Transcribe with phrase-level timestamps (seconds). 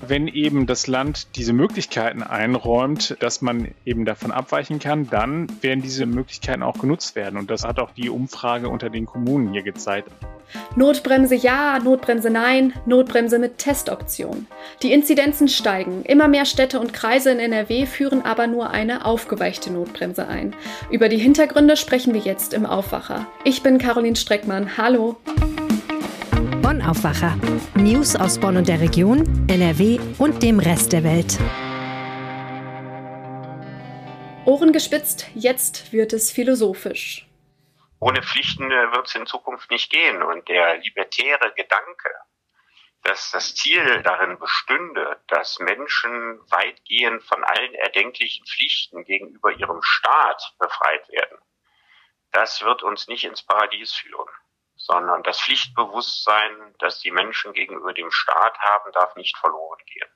[0.00, 5.80] Wenn eben das Land diese Möglichkeiten einräumt, dass man eben davon abweichen kann, dann werden
[5.80, 7.38] diese Möglichkeiten auch genutzt werden.
[7.38, 10.10] Und das hat auch die Umfrage unter den Kommunen hier gezeigt.
[10.76, 14.46] Notbremse ja, Notbremse nein, Notbremse mit Testoption.
[14.82, 16.04] Die Inzidenzen steigen.
[16.04, 20.54] Immer mehr Städte und Kreise in NRW führen aber nur eine aufgeweichte Notbremse ein.
[20.90, 23.26] Über die Hintergründe sprechen wir jetzt im Aufwacher.
[23.44, 24.76] Ich bin Caroline Streckmann.
[24.76, 25.16] Hallo.
[26.66, 27.38] Bonn Aufwacher.
[27.76, 31.38] News aus Bonn und der Region, NRW und dem Rest der Welt.
[34.44, 37.24] Ohren gespitzt, jetzt wird es philosophisch.
[38.00, 40.24] Ohne Pflichten äh, wird es in Zukunft nicht gehen.
[40.24, 42.10] Und der libertäre Gedanke,
[43.04, 50.56] dass das Ziel darin bestünde, dass Menschen weitgehend von allen erdenklichen Pflichten gegenüber ihrem Staat
[50.58, 51.38] befreit werden,
[52.32, 54.26] das wird uns nicht ins Paradies führen
[54.86, 60.08] sondern das Pflichtbewusstsein, das die Menschen gegenüber dem Staat haben, darf nicht verloren gehen.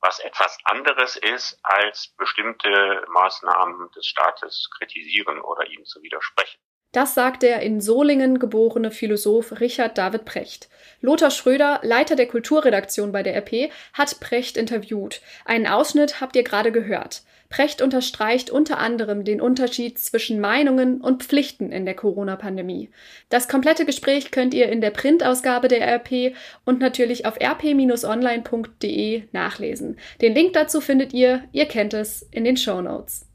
[0.00, 6.60] Was etwas anderes ist, als bestimmte Maßnahmen des Staates kritisieren oder ihnen zu widersprechen.
[6.92, 10.68] Das sagt der in Solingen geborene Philosoph Richard David Precht.
[11.00, 15.20] Lothar Schröder, Leiter der Kulturredaktion bei der RP, hat Precht interviewt.
[15.44, 17.22] Einen Ausschnitt habt ihr gerade gehört.
[17.48, 22.90] Precht unterstreicht unter anderem den Unterschied zwischen Meinungen und Pflichten in der Corona-Pandemie.
[23.28, 29.98] Das komplette Gespräch könnt ihr in der Printausgabe der RP und natürlich auf rp-online.de nachlesen.
[30.20, 33.26] Den Link dazu findet ihr, ihr kennt es, in den Show Notes.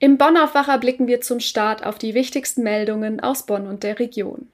[0.00, 4.48] Im Bonn-Aufwacher blicken wir zum Start auf die wichtigsten Meldungen aus Bonn und der Region.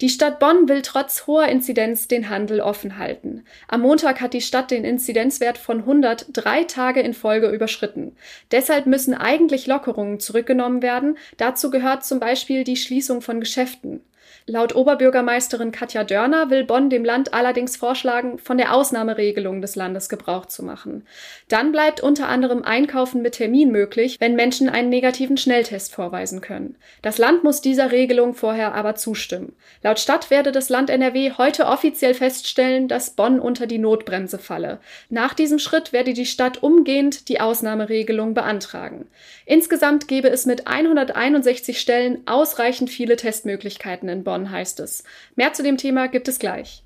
[0.00, 3.44] Die Stadt Bonn will trotz hoher Inzidenz den Handel offen halten.
[3.68, 8.16] Am Montag hat die Stadt den Inzidenzwert von 100 drei Tage in Folge überschritten.
[8.50, 11.16] Deshalb müssen eigentlich Lockerungen zurückgenommen werden.
[11.36, 14.02] Dazu gehört zum Beispiel die Schließung von Geschäften.
[14.46, 20.10] Laut Oberbürgermeisterin Katja Dörner will Bonn dem Land allerdings vorschlagen, von der Ausnahmeregelung des Landes
[20.10, 21.06] Gebrauch zu machen.
[21.48, 26.76] Dann bleibt unter anderem Einkaufen mit Termin möglich, wenn Menschen einen negativen Schnelltest vorweisen können.
[27.00, 29.54] Das Land muss dieser Regelung vorher aber zustimmen.
[29.82, 34.78] Laut Stadt werde das Land NRW heute offiziell feststellen, dass Bonn unter die Notbremse falle.
[35.08, 39.06] Nach diesem Schritt werde die Stadt umgehend die Ausnahmeregelung beantragen.
[39.46, 44.50] Insgesamt gebe es mit 161 Stellen ausreichend viele Testmöglichkeiten in Bonn.
[44.50, 45.04] Heißt es.
[45.36, 46.83] Mehr zu dem Thema gibt es gleich.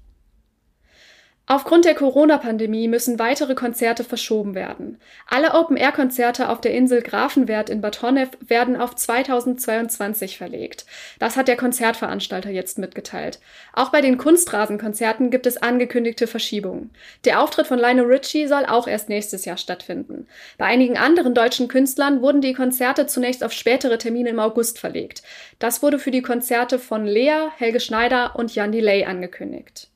[1.51, 5.01] Aufgrund der Corona-Pandemie müssen weitere Konzerte verschoben werden.
[5.27, 10.85] Alle Open-Air-Konzerte auf der Insel Grafenwert in Bad Honnef werden auf 2022 verlegt.
[11.19, 13.41] Das hat der Konzertveranstalter jetzt mitgeteilt.
[13.73, 16.91] Auch bei den Kunstrasenkonzerten gibt es angekündigte Verschiebungen.
[17.25, 20.27] Der Auftritt von Lionel Richie soll auch erst nächstes Jahr stattfinden.
[20.59, 25.23] Bei einigen anderen deutschen Künstlern wurden die Konzerte zunächst auf spätere Termine im August verlegt.
[25.59, 29.89] Das wurde für die Konzerte von Lea, Helge Schneider und Jan Delay angekündigt.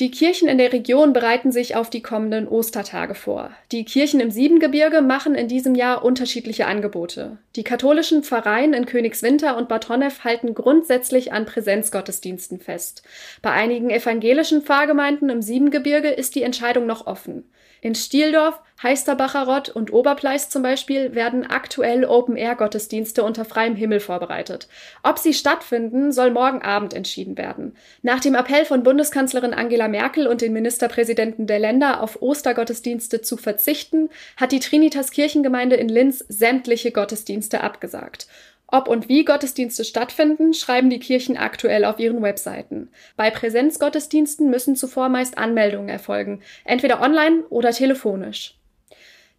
[0.00, 3.50] Die Kirchen in der Region bereiten sich auf die kommenden Ostertage vor.
[3.70, 7.36] Die Kirchen im Siebengebirge machen in diesem Jahr unterschiedliche Angebote.
[7.54, 13.02] Die katholischen Pfarreien in Königswinter und Bad Honnef halten grundsätzlich an Präsenzgottesdiensten fest.
[13.42, 17.44] Bei einigen evangelischen Pfarrgemeinden im Siebengebirge ist die Entscheidung noch offen.
[17.80, 24.68] In Stieldorf, Heisterbacher Rott und Oberpleis zum Beispiel werden aktuell Open-Air-Gottesdienste unter freiem Himmel vorbereitet.
[25.02, 27.76] Ob sie stattfinden, soll morgen Abend entschieden werden.
[28.00, 33.36] Nach dem Appell von Bundeskanzlerin Angela Merkel und den Ministerpräsidenten der Länder auf Ostergottesdienste zu
[33.36, 34.08] verzichten,
[34.38, 38.28] hat die Trinitas Kirchengemeinde in Linz sämtliche Gottesdienste abgesagt.
[38.72, 42.90] Ob und wie Gottesdienste stattfinden, schreiben die Kirchen aktuell auf ihren Webseiten.
[43.16, 48.54] Bei Präsenzgottesdiensten müssen zuvor meist Anmeldungen erfolgen, entweder online oder telefonisch.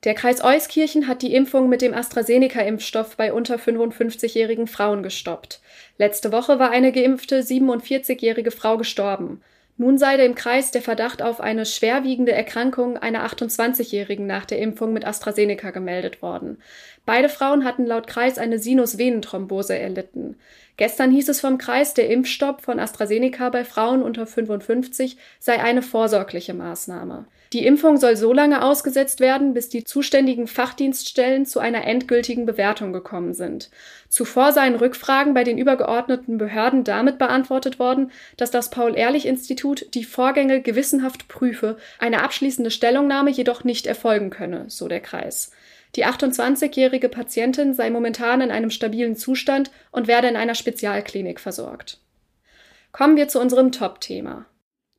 [0.03, 5.61] Der Kreis Euskirchen hat die Impfung mit dem AstraZeneca-Impfstoff bei unter 55-jährigen Frauen gestoppt.
[5.97, 9.41] Letzte Woche war eine geimpfte 47-jährige Frau gestorben.
[9.77, 14.93] Nun sei dem Kreis der Verdacht auf eine schwerwiegende Erkrankung einer 28-Jährigen nach der Impfung
[14.93, 16.61] mit AstraZeneca gemeldet worden.
[17.05, 20.35] Beide Frauen hatten laut Kreis eine Sinusvenenthrombose erlitten.
[20.77, 25.81] Gestern hieß es vom Kreis, der Impfstopp von AstraZeneca bei Frauen unter 55 sei eine
[25.81, 27.25] vorsorgliche Maßnahme.
[27.53, 32.93] Die Impfung soll so lange ausgesetzt werden, bis die zuständigen Fachdienststellen zu einer endgültigen Bewertung
[32.93, 33.69] gekommen sind.
[34.07, 40.61] Zuvor seien Rückfragen bei den übergeordneten Behörden damit beantwortet worden, dass das Paul-Ehrlich-Institut die Vorgänge
[40.61, 45.51] gewissenhaft prüfe, eine abschließende Stellungnahme jedoch nicht erfolgen könne, so der Kreis.
[45.97, 51.99] Die 28-jährige Patientin sei momentan in einem stabilen Zustand und werde in einer Spezialklinik versorgt.
[52.93, 54.45] Kommen wir zu unserem Top-Thema.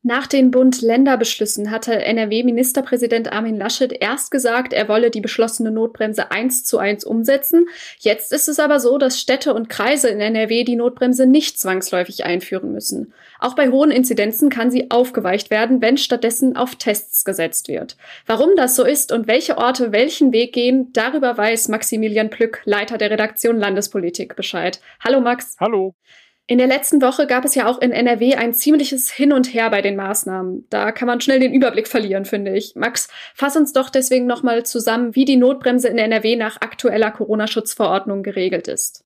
[0.04, 6.64] Nach den Bund-Länder-Beschlüssen hatte NRW-Ministerpräsident Armin Laschet erst gesagt, er wolle die beschlossene Notbremse eins
[6.64, 7.66] zu eins umsetzen.
[8.00, 12.24] Jetzt ist es aber so, dass Städte und Kreise in NRW die Notbremse nicht zwangsläufig
[12.24, 13.14] einführen müssen.
[13.38, 17.96] Auch bei hohen Inzidenzen kann sie aufgeweicht werden, wenn stattdessen auf Tests gesetzt wird.
[18.26, 22.98] Warum das so ist und welche Orte welchen Weg gehen, darüber weiß Maximilian Plück, Leiter
[22.98, 24.80] der Redaktion Landespolitik, Bescheid.
[24.98, 25.54] Hallo Max.
[25.60, 25.94] Hallo.
[26.48, 29.70] In der letzten Woche gab es ja auch in NRW ein ziemliches Hin und Her
[29.70, 30.66] bei den Maßnahmen.
[30.70, 32.74] Da kann man schnell den Überblick verlieren, finde ich.
[32.74, 38.22] Max, fass uns doch deswegen nochmal zusammen, wie die Notbremse in NRW nach aktueller Corona-Schutzverordnung
[38.22, 39.04] geregelt ist.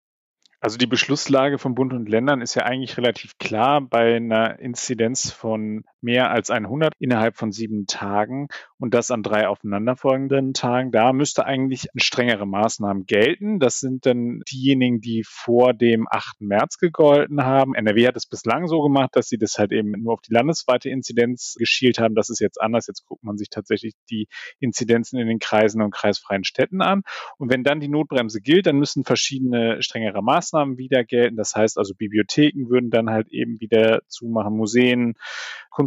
[0.61, 5.31] Also die Beschlusslage von Bund und Ländern ist ja eigentlich relativ klar bei einer Inzidenz
[5.31, 8.47] von mehr als 100 innerhalb von sieben Tagen
[8.79, 10.93] und das an drei aufeinanderfolgenden Tagen.
[10.93, 13.59] Da müsste eigentlich strengere Maßnahmen gelten.
[13.59, 16.43] Das sind dann diejenigen, die vor dem 8.
[16.43, 17.75] März gegolten haben.
[17.75, 20.89] NRW hat es bislang so gemacht, dass sie das halt eben nur auf die landesweite
[20.89, 22.15] Inzidenz geschielt haben.
[22.15, 22.87] Das ist jetzt anders.
[22.87, 24.29] Jetzt guckt man sich tatsächlich die
[24.61, 27.03] Inzidenzen in den Kreisen und kreisfreien Städten an.
[27.37, 31.37] Und wenn dann die Notbremse gilt, dann müssen verschiedene strengere Maßnahmen wieder gelten.
[31.37, 35.15] Das heißt also, Bibliotheken würden dann halt eben wieder zumachen, Museen,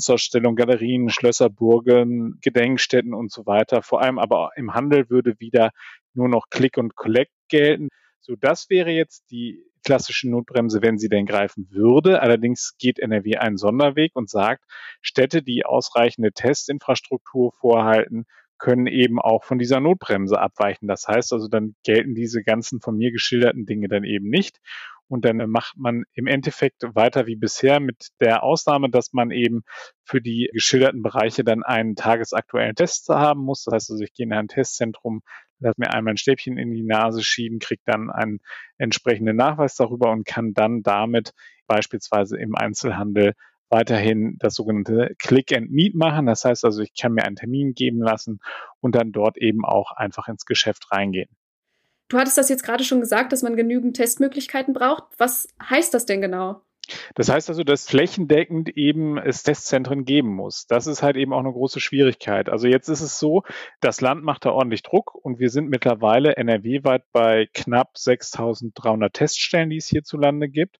[0.09, 3.83] Kunstausstellungen, Galerien, Schlösser, Burgen, Gedenkstätten und so weiter.
[3.83, 5.69] Vor allem aber im Handel würde wieder
[6.15, 7.89] nur noch Click und Collect gelten.
[8.19, 12.23] So, das wäre jetzt die klassische Notbremse, wenn sie denn greifen würde.
[12.23, 14.63] Allerdings geht NRW einen Sonderweg und sagt,
[15.01, 18.25] Städte, die ausreichende Testinfrastruktur vorhalten,
[18.59, 20.87] können eben auch von dieser Notbremse abweichen.
[20.87, 24.59] Das heißt also, dann gelten diese ganzen von mir geschilderten Dinge dann eben nicht.
[25.07, 29.63] Und dann macht man im Endeffekt weiter wie bisher mit der Ausnahme, dass man eben
[30.03, 33.63] für die geschilderten Bereiche dann einen tagesaktuellen Test haben muss.
[33.63, 35.23] Das heißt also, ich gehe in ein Testzentrum,
[35.59, 38.39] lasse mir einmal ein Stäbchen in die Nase schieben, kriege dann einen
[38.77, 41.33] entsprechenden Nachweis darüber und kann dann damit
[41.65, 43.33] beispielsweise im Einzelhandel
[43.69, 46.25] weiterhin das sogenannte Click and Meet machen.
[46.25, 48.39] Das heißt also, ich kann mir einen Termin geben lassen
[48.79, 51.29] und dann dort eben auch einfach ins Geschäft reingehen.
[52.09, 55.03] Du hattest das jetzt gerade schon gesagt, dass man genügend Testmöglichkeiten braucht.
[55.17, 56.61] Was heißt das denn genau?
[57.15, 60.67] Das heißt also, dass flächendeckend eben es Testzentren geben muss.
[60.67, 62.49] Das ist halt eben auch eine große Schwierigkeit.
[62.49, 63.43] Also jetzt ist es so,
[63.81, 69.69] das Land macht da ordentlich Druck und wir sind mittlerweile NRW-weit bei knapp 6.300 Teststellen,
[69.69, 70.79] die es hierzulande gibt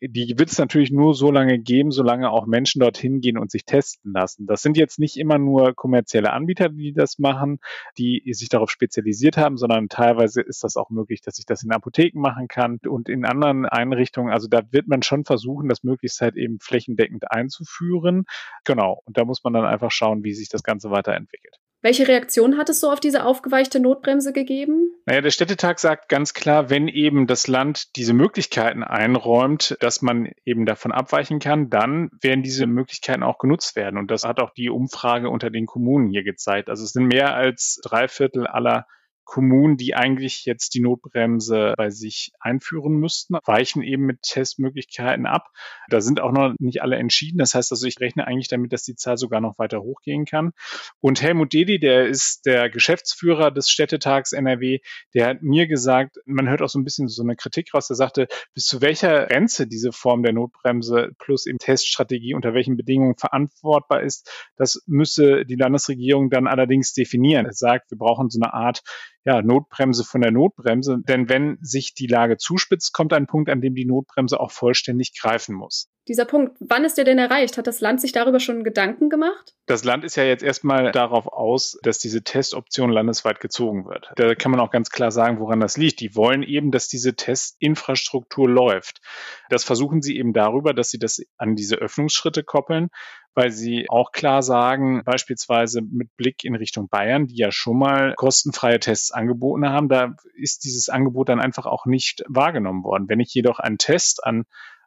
[0.00, 3.64] die wird es natürlich nur so lange geben, solange auch Menschen dorthin gehen und sich
[3.64, 4.46] testen lassen.
[4.46, 7.58] Das sind jetzt nicht immer nur kommerzielle Anbieter, die das machen,
[7.96, 11.72] die sich darauf spezialisiert haben, sondern teilweise ist das auch möglich, dass ich das in
[11.72, 14.32] Apotheken machen kann und in anderen Einrichtungen.
[14.32, 18.24] Also da wird man schon versuchen, das möglichst halt eben flächendeckend einzuführen.
[18.64, 19.00] Genau.
[19.04, 21.56] Und da muss man dann einfach schauen, wie sich das Ganze weiterentwickelt.
[21.82, 24.90] Welche Reaktion hat es so auf diese aufgeweichte Notbremse gegeben?
[25.04, 30.32] Naja, der Städtetag sagt ganz klar, wenn eben das Land diese Möglichkeiten einräumt, dass man
[30.46, 33.98] eben davon abweichen kann, dann werden diese Möglichkeiten auch genutzt werden.
[33.98, 36.70] Und das hat auch die Umfrage unter den Kommunen hier gezeigt.
[36.70, 38.86] Also es sind mehr als drei Viertel aller
[39.24, 45.50] Kommunen, die eigentlich jetzt die Notbremse bei sich einführen müssten, weichen eben mit Testmöglichkeiten ab.
[45.88, 47.38] Da sind auch noch nicht alle entschieden.
[47.38, 50.52] Das heißt also, ich rechne eigentlich damit, dass die Zahl sogar noch weiter hochgehen kann.
[51.00, 54.80] Und Helmut Dedi, der ist der Geschäftsführer des Städtetags NRW,
[55.14, 57.96] der hat mir gesagt, man hört auch so ein bisschen so eine Kritik raus, der
[57.96, 63.16] sagte, bis zu welcher Grenze diese Form der Notbremse plus eben Teststrategie unter welchen Bedingungen
[63.16, 67.46] verantwortbar ist, das müsse die Landesregierung dann allerdings definieren.
[67.46, 68.82] Er sagt, wir brauchen so eine Art
[69.24, 70.98] ja, Notbremse von der Notbremse.
[71.08, 75.18] Denn wenn sich die Lage zuspitzt, kommt ein Punkt, an dem die Notbremse auch vollständig
[75.18, 75.88] greifen muss.
[76.06, 77.56] Dieser Punkt, wann ist der denn erreicht?
[77.56, 79.54] Hat das Land sich darüber schon Gedanken gemacht?
[79.66, 84.12] Das Land ist ja jetzt erstmal darauf aus, dass diese Testoption landesweit gezogen wird.
[84.16, 86.00] Da kann man auch ganz klar sagen, woran das liegt.
[86.00, 89.00] Die wollen eben, dass diese Testinfrastruktur läuft.
[89.48, 92.90] Das versuchen sie eben darüber, dass sie das an diese Öffnungsschritte koppeln
[93.34, 98.14] weil sie auch klar sagen, beispielsweise mit Blick in Richtung Bayern, die ja schon mal
[98.14, 103.08] kostenfreie Tests angeboten haben, da ist dieses Angebot dann einfach auch nicht wahrgenommen worden.
[103.08, 104.44] Wenn ich jedoch einen Test an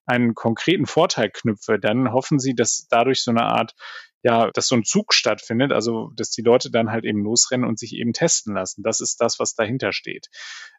[0.08, 3.74] einen konkreten Vorteil knüpfe, dann hoffen sie, dass dadurch so eine Art
[4.24, 7.80] ja, dass so ein Zug stattfindet, also dass die Leute dann halt eben losrennen und
[7.80, 8.82] sich eben testen lassen.
[8.84, 10.28] Das ist das, was dahinter steht.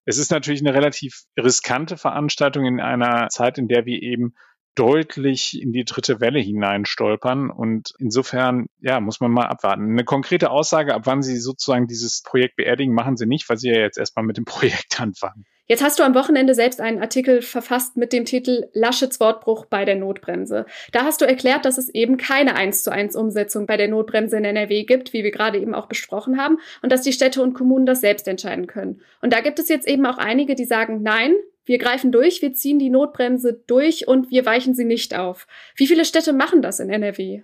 [0.04, 4.34] Es ist natürlich eine relativ riskante Veranstaltung in einer Zeit, in der wir eben
[4.78, 7.50] deutlich in die dritte Welle hineinstolpern.
[7.50, 9.90] Und insofern, ja, muss man mal abwarten.
[9.90, 13.68] Eine konkrete Aussage, ab wann Sie sozusagen dieses Projekt beerdigen, machen Sie nicht, weil Sie
[13.68, 15.44] ja jetzt erstmal mit dem Projekt anfangen.
[15.66, 19.84] Jetzt hast du am Wochenende selbst einen Artikel verfasst mit dem Titel Laschets Wortbruch bei
[19.84, 20.64] der Notbremse.
[20.92, 24.38] Da hast du erklärt, dass es eben keine 1 zu 1 Umsetzung bei der Notbremse
[24.38, 27.52] in NRW gibt, wie wir gerade eben auch besprochen haben, und dass die Städte und
[27.52, 29.02] Kommunen das selbst entscheiden können.
[29.20, 31.34] Und da gibt es jetzt eben auch einige, die sagen, nein,
[31.68, 35.46] wir greifen durch, wir ziehen die Notbremse durch und wir weichen sie nicht auf.
[35.76, 37.42] Wie viele Städte machen das in NRW?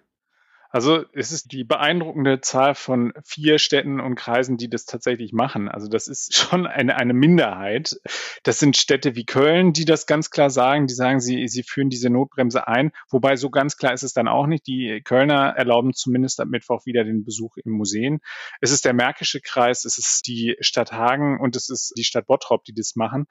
[0.74, 5.68] Also es ist die beeindruckende Zahl von vier Städten und Kreisen, die das tatsächlich machen.
[5.68, 8.00] Also das ist schon eine, eine Minderheit.
[8.42, 10.88] Das sind Städte wie Köln, die das ganz klar sagen.
[10.88, 12.90] Die sagen, sie, sie führen diese Notbremse ein.
[13.08, 14.66] Wobei so ganz klar ist es dann auch nicht.
[14.66, 18.18] Die Kölner erlauben zumindest am Mittwoch wieder den Besuch im Museen.
[18.60, 22.26] Es ist der Märkische Kreis, es ist die Stadt Hagen und es ist die Stadt
[22.26, 23.26] Bottrop, die das machen.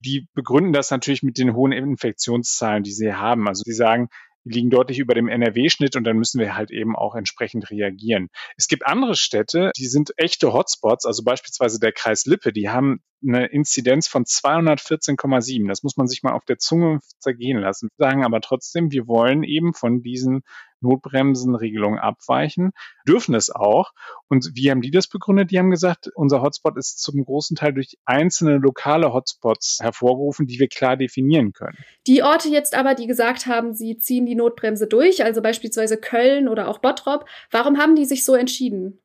[0.00, 3.48] Die begründen das natürlich mit den hohen Infektionszahlen, die sie haben.
[3.48, 4.08] Also sie sagen,
[4.46, 8.28] liegen deutlich über dem NRW-Schnitt und dann müssen wir halt eben auch entsprechend reagieren.
[8.56, 13.00] Es gibt andere Städte, die sind echte Hotspots, also beispielsweise der Kreis Lippe, die haben
[13.26, 15.68] eine Inzidenz von 214,7.
[15.68, 17.88] Das muss man sich mal auf der Zunge zergehen lassen.
[17.96, 20.42] Wir sagen aber trotzdem, wir wollen eben von diesen
[20.80, 22.72] Notbremsenregelungen abweichen,
[23.08, 23.92] dürfen es auch.
[24.28, 25.50] Und wie haben die das begründet?
[25.50, 30.58] Die haben gesagt, unser Hotspot ist zum großen Teil durch einzelne lokale Hotspots hervorgerufen, die
[30.58, 31.78] wir klar definieren können.
[32.06, 36.48] Die Orte jetzt aber, die gesagt haben, sie ziehen die Notbremse durch, also beispielsweise Köln
[36.48, 39.00] oder auch Bottrop, warum haben die sich so entschieden?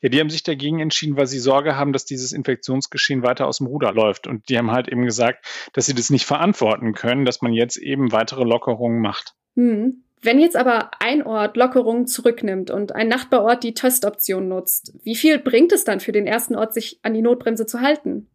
[0.00, 3.58] Ja, die haben sich dagegen entschieden, weil sie Sorge haben, dass dieses Infektionsgeschehen weiter aus
[3.58, 4.26] dem Ruder läuft.
[4.26, 7.76] Und die haben halt eben gesagt, dass sie das nicht verantworten können, dass man jetzt
[7.76, 9.34] eben weitere Lockerungen macht.
[9.56, 10.04] Hm.
[10.24, 15.38] Wenn jetzt aber ein Ort Lockerungen zurücknimmt und ein Nachbarort die Testoption nutzt, wie viel
[15.38, 18.30] bringt es dann für den ersten Ort, sich an die Notbremse zu halten?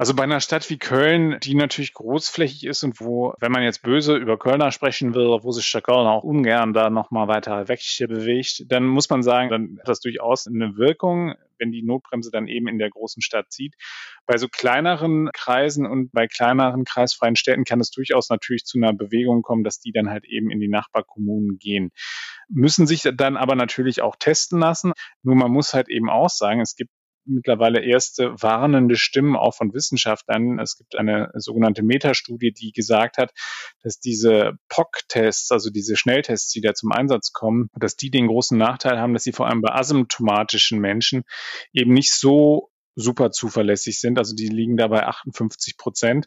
[0.00, 3.82] Also bei einer Stadt wie Köln, die natürlich großflächig ist und wo, wenn man jetzt
[3.82, 7.80] böse über Kölner sprechen will, wo sich der Kölner auch ungern da nochmal weiter weg
[8.08, 12.48] bewegt, dann muss man sagen, dann hat das durchaus eine Wirkung, wenn die Notbremse dann
[12.48, 13.74] eben in der großen Stadt zieht.
[14.24, 18.94] Bei so kleineren Kreisen und bei kleineren kreisfreien Städten kann es durchaus natürlich zu einer
[18.94, 21.90] Bewegung kommen, dass die dann halt eben in die Nachbarkommunen gehen.
[22.48, 24.94] Müssen sich dann aber natürlich auch testen lassen.
[25.22, 26.90] Nur man muss halt eben auch sagen, es gibt
[27.30, 30.58] mittlerweile erste warnende Stimmen auch von Wissenschaftlern.
[30.58, 33.32] Es gibt eine sogenannte Metastudie, die gesagt hat,
[33.82, 38.58] dass diese POC-Tests, also diese Schnelltests, die da zum Einsatz kommen, dass die den großen
[38.58, 41.24] Nachteil haben, dass sie vor allem bei asymptomatischen Menschen
[41.72, 44.18] eben nicht so super zuverlässig sind.
[44.18, 46.26] Also die liegen da bei 58 Prozent,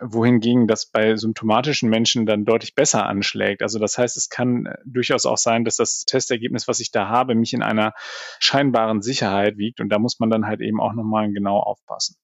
[0.00, 3.62] wohingegen das bei symptomatischen Menschen dann deutlich besser anschlägt.
[3.62, 7.34] Also das heißt, es kann durchaus auch sein, dass das Testergebnis, was ich da habe,
[7.34, 7.92] mich in einer
[8.38, 9.80] scheinbaren Sicherheit wiegt.
[9.80, 12.16] Und da muss man dann halt eben auch nochmal genau aufpassen.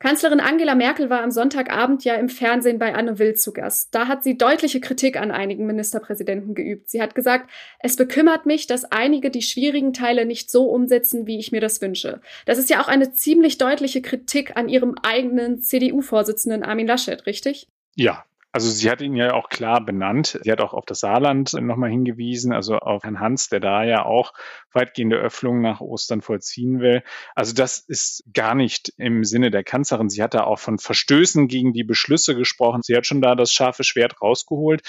[0.00, 3.94] Kanzlerin Angela Merkel war am Sonntagabend ja im Fernsehen bei Anne Will zu Gast.
[3.94, 6.88] Da hat sie deutliche Kritik an einigen Ministerpräsidenten geübt.
[6.88, 11.38] Sie hat gesagt, es bekümmert mich, dass einige die schwierigen Teile nicht so umsetzen, wie
[11.38, 12.22] ich mir das wünsche.
[12.46, 17.68] Das ist ja auch eine ziemlich deutliche Kritik an ihrem eigenen CDU-Vorsitzenden Armin Laschet, richtig?
[17.94, 20.38] Ja, also sie hat ihn ja auch klar benannt.
[20.42, 24.04] Sie hat auch auf das Saarland nochmal hingewiesen, also auf Herrn Hans, der da ja
[24.04, 24.32] auch
[24.72, 27.02] weitgehende Öffnungen nach Ostern vollziehen will.
[27.36, 30.10] Also das ist gar nicht im Sinne der Kanzlerin.
[30.10, 32.82] Sie hat da auch von Verstößen gegen die Beschlüsse gesprochen.
[32.82, 34.82] Sie hat schon da das scharfe Schwert rausgeholt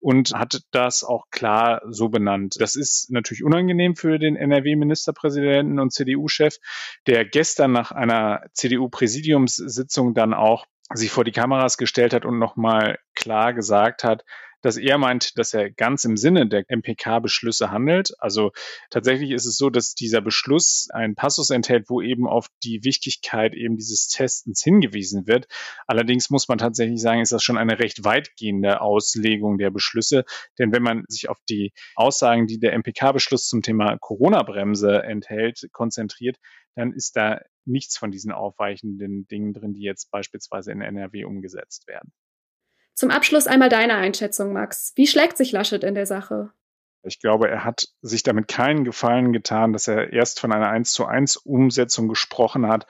[0.00, 2.56] und hat das auch klar so benannt.
[2.58, 6.56] Das ist natürlich unangenehm für den NRW-Ministerpräsidenten und CDU-Chef,
[7.06, 12.98] der gestern nach einer CDU-Präsidiumssitzung dann auch sich vor die Kameras gestellt hat und nochmal
[13.14, 14.24] klar gesagt hat,
[14.64, 18.12] dass er meint, dass er ganz im Sinne der MPK-Beschlüsse handelt.
[18.18, 18.52] Also
[18.90, 23.54] tatsächlich ist es so, dass dieser Beschluss einen Passus enthält, wo eben auf die Wichtigkeit
[23.54, 25.46] eben dieses Testens hingewiesen wird.
[25.86, 30.24] Allerdings muss man tatsächlich sagen, ist das schon eine recht weitgehende Auslegung der Beschlüsse.
[30.58, 36.38] Denn wenn man sich auf die Aussagen, die der MPK-Beschluss zum Thema Corona-Bremse enthält, konzentriert,
[36.74, 41.86] dann ist da nichts von diesen aufweichenden Dingen drin, die jetzt beispielsweise in NRW umgesetzt
[41.86, 42.12] werden.
[42.94, 44.92] Zum Abschluss einmal deine Einschätzung, Max.
[44.94, 46.50] Wie schlägt sich Laschet in der Sache?
[47.02, 50.92] Ich glaube, er hat sich damit keinen Gefallen getan, dass er erst von einer 1
[50.92, 52.86] zu 1 Umsetzung gesprochen hat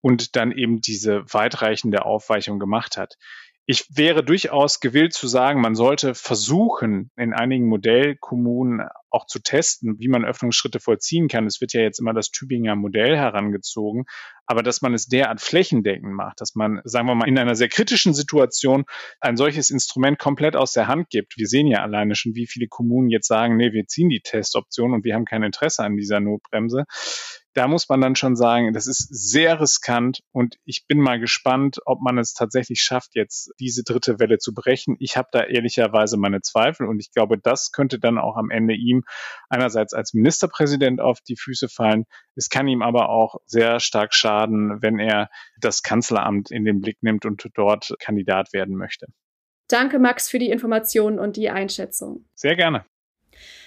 [0.00, 3.18] und dann eben diese weitreichende Aufweichung gemacht hat.
[3.66, 9.98] Ich wäre durchaus gewillt zu sagen, man sollte versuchen, in einigen Modellkommunen auch zu testen,
[9.98, 11.46] wie man Öffnungsschritte vollziehen kann.
[11.46, 14.06] Es wird ja jetzt immer das Tübinger Modell herangezogen,
[14.46, 17.68] aber dass man es derart flächendeckend macht, dass man, sagen wir mal, in einer sehr
[17.68, 18.84] kritischen Situation
[19.20, 21.36] ein solches Instrument komplett aus der Hand gibt.
[21.36, 24.92] Wir sehen ja alleine schon, wie viele Kommunen jetzt sagen, nee, wir ziehen die Testoption
[24.94, 26.84] und wir haben kein Interesse an dieser Notbremse
[27.54, 31.78] da muss man dann schon sagen, das ist sehr riskant und ich bin mal gespannt,
[31.84, 34.96] ob man es tatsächlich schafft, jetzt diese dritte Welle zu brechen.
[35.00, 38.74] Ich habe da ehrlicherweise meine Zweifel und ich glaube, das könnte dann auch am Ende
[38.74, 39.02] ihm
[39.48, 42.04] einerseits als Ministerpräsident auf die Füße fallen.
[42.36, 45.28] Es kann ihm aber auch sehr stark schaden, wenn er
[45.60, 49.06] das Kanzleramt in den Blick nimmt und dort Kandidat werden möchte.
[49.68, 52.24] Danke, Max, für die Informationen und die Einschätzung.
[52.34, 52.84] Sehr gerne.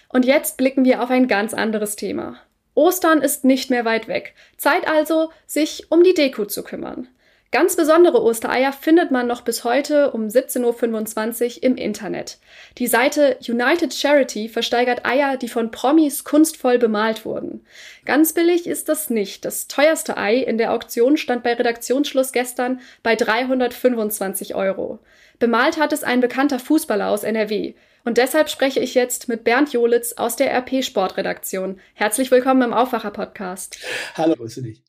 [0.10, 2.40] Und jetzt blicken wir auf ein ganz anderes Thema.
[2.76, 4.34] Ostern ist nicht mehr weit weg.
[4.58, 7.08] Zeit also, sich um die Deko zu kümmern.
[7.54, 12.40] Ganz besondere Ostereier findet man noch bis heute um 17.25 Uhr im Internet.
[12.80, 17.64] Die Seite United Charity versteigert Eier, die von Promis kunstvoll bemalt wurden.
[18.06, 19.46] Ganz billig ist das nicht.
[19.46, 24.98] Das teuerste Ei in der Auktion stand bei Redaktionsschluss gestern bei 325 Euro.
[25.38, 27.76] Bemalt hat es ein bekannter Fußballer aus NRW.
[28.06, 31.80] Und deshalb spreche ich jetzt mit Bernd Jolitz aus der RP Sportredaktion.
[31.94, 33.78] Herzlich willkommen im Aufwacher-Podcast.
[34.16, 34.84] Hallo, grüße dich.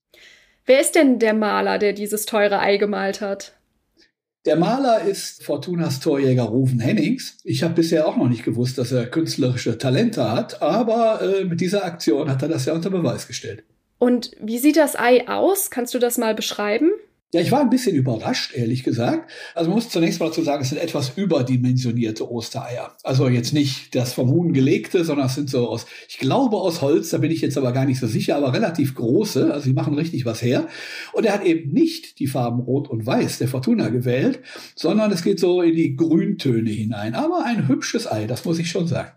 [0.67, 3.57] Wer ist denn der Maler, der dieses teure Ei gemalt hat?
[4.47, 7.39] Der Maler ist Fortunas Torjäger Ruven Hennings.
[7.45, 11.61] Ich habe bisher auch noch nicht gewusst, dass er künstlerische Talente hat, aber äh, mit
[11.61, 13.63] dieser Aktion hat er das ja unter Beweis gestellt.
[13.99, 15.71] Und wie sieht das Ei aus?
[15.71, 16.91] Kannst du das mal beschreiben?
[17.35, 19.29] Ja, ich war ein bisschen überrascht, ehrlich gesagt.
[19.57, 22.97] Also man muss zunächst mal dazu sagen, es sind etwas überdimensionierte Ostereier.
[23.03, 26.81] Also jetzt nicht das vom Huhn gelegte, sondern es sind so aus, ich glaube aus
[26.81, 29.53] Holz, da bin ich jetzt aber gar nicht so sicher, aber relativ große.
[29.53, 30.69] Also die machen richtig was her.
[31.13, 34.39] Und er hat eben nicht die Farben Rot und Weiß der Fortuna gewählt,
[34.77, 37.17] sondern es geht so in die Grüntöne hinein.
[37.17, 39.11] Aber ein hübsches Ei, das muss ich schon sagen.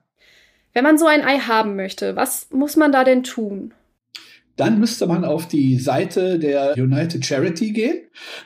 [0.74, 3.76] Wenn man so ein Ei haben möchte, was muss man da denn tun?
[4.58, 7.98] Dann müsste man auf die Seite der United Charity gehen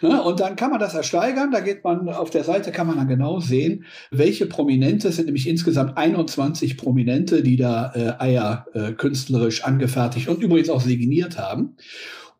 [0.01, 1.51] ne, und dann kann man das ersteigern.
[1.51, 5.25] Da geht man auf der Seite, kann man dann genau sehen, welche Prominente, es sind
[5.25, 11.39] nämlich insgesamt 21 Prominente, die da äh, Eier äh, künstlerisch angefertigt und übrigens auch signiert
[11.39, 11.77] haben.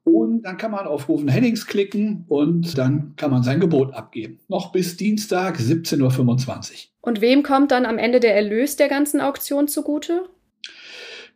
[0.03, 4.39] Und dann kann man auf Rufen Hennings klicken und dann kann man sein Gebot abgeben.
[4.47, 6.77] Noch bis Dienstag 17.25 Uhr.
[7.01, 10.23] Und wem kommt dann am Ende der Erlös der ganzen Auktion zugute?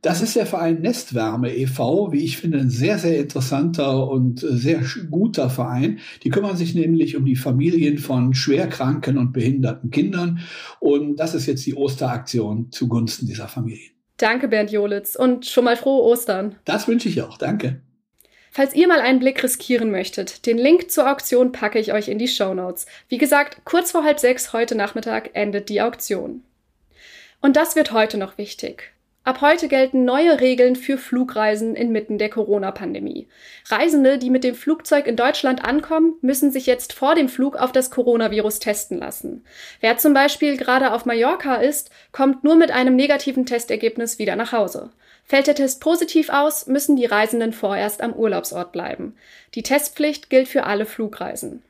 [0.06, 4.56] Das ist der Verein Nestwärme e.V., wie ich finde, ein sehr, sehr interessanter und äh,
[4.56, 5.98] sehr guter Verein.
[6.22, 10.42] Die kümmern sich nämlich um die Familien von schwerkranken und behinderten Kindern.
[10.80, 13.94] Und das ist jetzt die Osteraktion zugunsten dieser Familien.
[14.18, 15.16] Danke, Bernd Jolitz.
[15.16, 16.56] Und schon mal frohe Ostern.
[16.66, 17.40] Das wünsche ich auch.
[17.40, 17.82] Danke.
[18.52, 22.20] Falls ihr mal einen Blick riskieren möchtet, den Link zur Auktion packe ich euch in
[22.20, 22.86] die Show Notes.
[23.10, 26.44] Wie gesagt, kurz vor halb sechs heute Nachmittag endet die Auktion.
[27.42, 28.95] Und das wird heute noch wichtig.
[29.26, 33.28] Ab heute gelten neue Regeln für Flugreisen inmitten der Corona-Pandemie.
[33.66, 37.72] Reisende, die mit dem Flugzeug in Deutschland ankommen, müssen sich jetzt vor dem Flug auf
[37.72, 39.44] das Coronavirus testen lassen.
[39.80, 44.52] Wer zum Beispiel gerade auf Mallorca ist, kommt nur mit einem negativen Testergebnis wieder nach
[44.52, 44.92] Hause.
[45.24, 49.18] Fällt der Test positiv aus, müssen die Reisenden vorerst am Urlaubsort bleiben.
[49.56, 51.64] Die Testpflicht gilt für alle Flugreisen.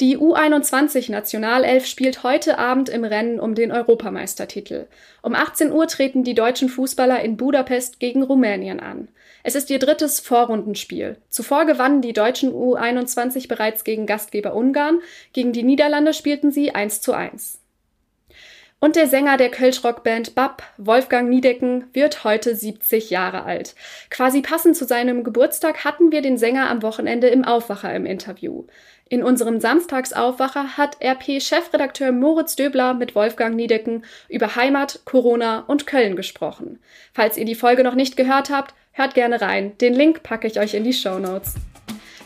[0.00, 4.86] Die U21-Nationalelf spielt heute Abend im Rennen um den Europameistertitel.
[5.20, 9.08] Um 18 Uhr treten die deutschen Fußballer in Budapest gegen Rumänien an.
[9.42, 11.18] Es ist ihr drittes Vorrundenspiel.
[11.28, 15.00] Zuvor gewannen die deutschen U21 bereits gegen Gastgeber Ungarn,
[15.34, 17.59] gegen die Niederlande spielten sie 1 zu 1.
[18.82, 23.74] Und der Sänger der Kölsch-Rockband BAP, Wolfgang Niedecken, wird heute 70 Jahre alt.
[24.08, 28.64] Quasi passend zu seinem Geburtstag hatten wir den Sänger am Wochenende im Aufwacher im Interview.
[29.10, 36.16] In unserem Samstagsaufwacher hat RP-Chefredakteur Moritz Döbler mit Wolfgang Niedecken über Heimat, Corona und Köln
[36.16, 36.78] gesprochen.
[37.12, 39.76] Falls ihr die Folge noch nicht gehört habt, hört gerne rein.
[39.78, 41.56] Den Link packe ich euch in die Show Notes.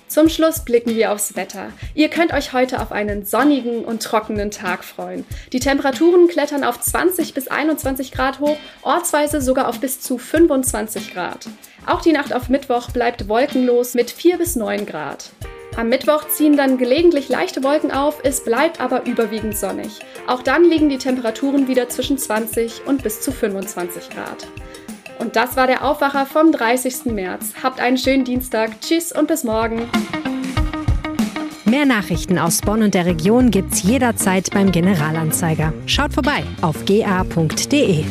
[0.08, 1.70] Zum Schluss blicken wir aufs Wetter.
[1.94, 5.24] Ihr könnt euch heute auf einen sonnigen und trockenen Tag freuen.
[5.52, 11.14] Die Temperaturen klettern auf 20 bis 21 Grad hoch, ortsweise sogar auf bis zu 25
[11.14, 11.48] Grad.
[11.86, 15.30] Auch die Nacht auf Mittwoch bleibt wolkenlos mit 4 bis 9 Grad.
[15.76, 19.98] Am Mittwoch ziehen dann gelegentlich leichte Wolken auf, es bleibt aber überwiegend sonnig.
[20.28, 24.46] Auch dann liegen die Temperaturen wieder zwischen 20 und bis zu 25 Grad.
[25.18, 27.06] Und das war der Aufwacher vom 30.
[27.06, 27.52] März.
[27.62, 28.80] Habt einen schönen Dienstag.
[28.80, 29.88] Tschüss und bis morgen.
[31.64, 35.72] Mehr Nachrichten aus Bonn und der Region gibt's jederzeit beim Generalanzeiger.
[35.86, 38.04] Schaut vorbei auf ga.de.